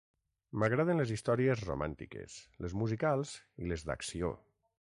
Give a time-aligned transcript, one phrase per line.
[0.61, 4.35] M'agraden les històries romàntiques, les musicals i les d'acció.